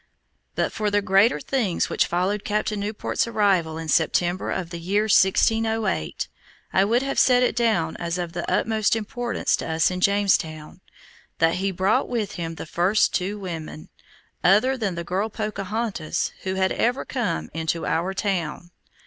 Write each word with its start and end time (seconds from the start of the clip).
But 0.55 0.71
for 0.71 0.89
the 0.89 0.99
greater 1.03 1.39
things 1.39 1.87
which 1.87 2.07
followed 2.07 2.43
Captain 2.43 2.79
Newport's 2.79 3.27
arrival 3.27 3.77
in 3.77 3.87
September 3.87 4.49
of 4.49 4.71
the 4.71 4.79
year 4.79 5.03
1608, 5.03 6.27
I 6.73 6.83
would 6.83 7.03
have 7.03 7.19
set 7.19 7.43
it 7.43 7.55
down 7.55 7.95
as 7.97 8.17
of 8.17 8.33
the 8.33 8.49
utmost 8.51 8.95
importance 8.95 9.55
to 9.57 9.69
us 9.69 9.91
in 9.91 10.01
Jamestown, 10.01 10.81
that 11.37 11.57
he 11.57 11.69
brought 11.69 12.09
with 12.09 12.31
him 12.31 12.55
the 12.55 12.65
first 12.65 13.13
two 13.13 13.37
women, 13.37 13.89
other 14.43 14.75
than 14.75 14.95
the 14.95 15.03
girl 15.03 15.29
Pocahontas, 15.29 16.31
who 16.45 16.55
had 16.55 16.71
ever 16.71 17.05
come 17.05 17.51
into 17.53 17.85
our 17.85 18.15
town. 18.15 18.71